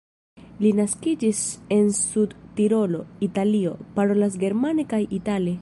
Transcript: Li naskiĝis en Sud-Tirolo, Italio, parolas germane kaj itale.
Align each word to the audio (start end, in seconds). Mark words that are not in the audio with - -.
Li 0.63 0.69
naskiĝis 0.79 1.41
en 1.75 1.91
Sud-Tirolo, 1.99 3.05
Italio, 3.31 3.77
parolas 4.01 4.43
germane 4.47 4.91
kaj 4.95 5.07
itale. 5.23 5.49